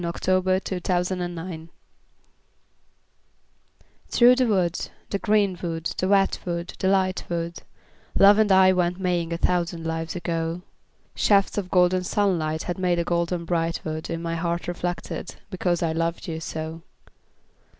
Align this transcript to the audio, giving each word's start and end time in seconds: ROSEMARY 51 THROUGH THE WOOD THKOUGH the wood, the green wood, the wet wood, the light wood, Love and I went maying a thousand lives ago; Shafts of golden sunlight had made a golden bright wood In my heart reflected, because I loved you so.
ROSEMARY 0.01 0.59
51 0.61 0.81
THROUGH 0.81 1.03
THE 1.05 1.17
WOOD 1.19 1.69
THKOUGH 4.17 4.35
the 4.39 4.45
wood, 4.47 4.89
the 5.11 5.19
green 5.19 5.59
wood, 5.61 5.85
the 5.95 6.07
wet 6.07 6.39
wood, 6.43 6.73
the 6.79 6.87
light 6.87 7.23
wood, 7.29 7.59
Love 8.17 8.39
and 8.39 8.51
I 8.51 8.73
went 8.73 8.99
maying 8.99 9.31
a 9.31 9.37
thousand 9.37 9.85
lives 9.85 10.15
ago; 10.15 10.63
Shafts 11.13 11.59
of 11.59 11.69
golden 11.69 12.03
sunlight 12.03 12.63
had 12.63 12.79
made 12.79 12.97
a 12.97 13.03
golden 13.03 13.45
bright 13.45 13.79
wood 13.83 14.09
In 14.09 14.23
my 14.23 14.33
heart 14.33 14.67
reflected, 14.67 15.35
because 15.51 15.83
I 15.83 15.91
loved 15.91 16.27
you 16.27 16.39
so. 16.39 16.81